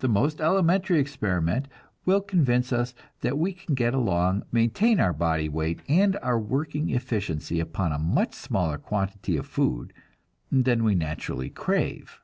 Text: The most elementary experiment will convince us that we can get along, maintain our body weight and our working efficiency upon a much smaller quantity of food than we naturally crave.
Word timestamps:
The 0.00 0.08
most 0.08 0.40
elementary 0.40 0.98
experiment 0.98 1.68
will 2.04 2.20
convince 2.20 2.72
us 2.72 2.94
that 3.20 3.38
we 3.38 3.52
can 3.52 3.76
get 3.76 3.94
along, 3.94 4.42
maintain 4.50 4.98
our 4.98 5.12
body 5.12 5.48
weight 5.48 5.82
and 5.86 6.16
our 6.16 6.36
working 6.36 6.90
efficiency 6.90 7.60
upon 7.60 7.92
a 7.92 7.98
much 8.00 8.34
smaller 8.34 8.76
quantity 8.76 9.36
of 9.36 9.46
food 9.46 9.92
than 10.50 10.82
we 10.82 10.96
naturally 10.96 11.48
crave. 11.48 12.20